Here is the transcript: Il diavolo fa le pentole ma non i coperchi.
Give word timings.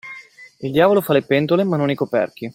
Il 0.61 0.71
diavolo 0.71 0.99
fa 1.01 1.13
le 1.13 1.21
pentole 1.21 1.63
ma 1.63 1.77
non 1.77 1.91
i 1.91 1.93
coperchi. 1.93 2.49